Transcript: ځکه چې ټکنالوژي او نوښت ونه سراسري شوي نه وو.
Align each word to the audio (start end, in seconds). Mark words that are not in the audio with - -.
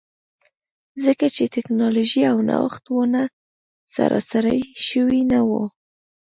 ځکه 1.05 1.25
چې 1.35 1.43
ټکنالوژي 1.55 2.21
او 2.31 2.37
نوښت 2.49 2.83
ونه 2.91 3.23
سراسري 3.95 4.59
شوي 4.87 5.21
نه 5.31 5.39
وو. 5.47 5.63